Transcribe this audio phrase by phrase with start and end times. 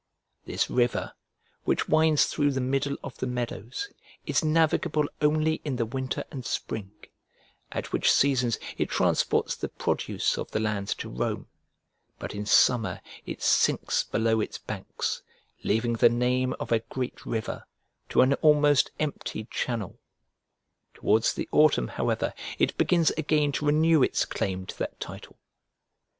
[0.45, 1.13] This river,
[1.63, 3.93] which winds through the middle of the meadows,
[4.25, 6.89] is navigable only in the winter and spring,
[7.71, 11.49] at which seasons it transports the produce of the lands to Rome:
[12.17, 15.21] but in summer it sinks below its banks,
[15.63, 17.65] leaving the name of a great river
[18.09, 19.99] to an almost empty channel:
[20.95, 25.35] towards the autumn, however, it begins again to renew its claim to that title.